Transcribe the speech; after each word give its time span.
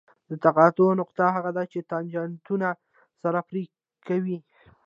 د 0.29 0.31
تقاطع 0.45 0.89
نقطه 1.01 1.25
هغه 1.35 1.51
ده 1.57 1.63
چې 1.71 1.79
تانجانتونه 1.91 2.67
سره 3.21 3.39
پرې 3.49 3.63
کوي 4.07 4.37